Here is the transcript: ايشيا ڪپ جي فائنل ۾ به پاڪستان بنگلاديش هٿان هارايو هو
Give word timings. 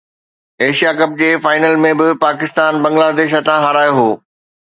ايشيا 0.67 0.93
ڪپ 1.01 1.11
جي 1.19 1.27
فائنل 1.43 1.77
۾ 1.83 1.91
به 1.99 2.07
پاڪستان 2.25 2.81
بنگلاديش 2.87 3.37
هٿان 3.41 3.61
هارايو 3.67 3.95
هو 4.01 4.09